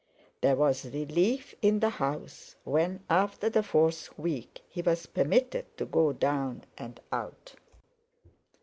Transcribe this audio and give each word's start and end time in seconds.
There 0.41 0.55
was 0.55 0.83
relief 0.91 1.53
in 1.61 1.79
the 1.79 1.91
house 1.91 2.55
when, 2.63 3.03
after 3.07 3.51
the 3.51 3.61
fourth 3.61 4.17
week, 4.17 4.61
he 4.67 4.81
was 4.81 5.05
permitted 5.05 5.77
to 5.77 5.85
go 5.85 6.11
down 6.11 6.63
and 6.75 6.99
out. 7.11 7.53